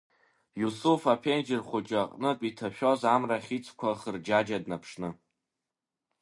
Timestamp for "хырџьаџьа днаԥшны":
3.99-5.09